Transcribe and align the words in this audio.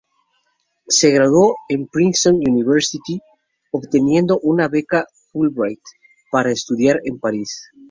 Se 0.89 1.11
graduó 1.11 1.55
en 1.69 1.85
Princeton 1.85 2.37
University, 2.37 3.21
obteniendo 3.71 4.39
una 4.39 4.67
beca 4.67 5.05
Fulbright 5.31 5.77
para 6.31 6.51
estudiar 6.51 6.99
en 7.05 7.19
París. 7.19 7.69